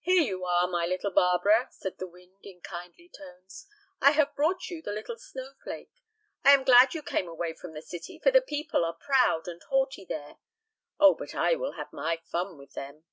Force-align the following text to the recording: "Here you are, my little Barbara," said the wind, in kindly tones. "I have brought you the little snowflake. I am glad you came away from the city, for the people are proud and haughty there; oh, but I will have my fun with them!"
"Here 0.00 0.22
you 0.22 0.42
are, 0.46 0.66
my 0.66 0.86
little 0.86 1.10
Barbara," 1.10 1.68
said 1.70 1.98
the 1.98 2.06
wind, 2.08 2.38
in 2.46 2.62
kindly 2.62 3.10
tones. 3.10 3.66
"I 4.00 4.12
have 4.12 4.34
brought 4.34 4.70
you 4.70 4.80
the 4.80 4.90
little 4.90 5.18
snowflake. 5.18 5.92
I 6.42 6.54
am 6.54 6.64
glad 6.64 6.94
you 6.94 7.02
came 7.02 7.28
away 7.28 7.52
from 7.52 7.74
the 7.74 7.82
city, 7.82 8.18
for 8.18 8.30
the 8.30 8.40
people 8.40 8.86
are 8.86 8.94
proud 8.94 9.46
and 9.48 9.62
haughty 9.64 10.06
there; 10.06 10.38
oh, 10.98 11.12
but 11.14 11.34
I 11.34 11.56
will 11.56 11.72
have 11.72 11.92
my 11.92 12.22
fun 12.24 12.56
with 12.56 12.72
them!" 12.72 13.04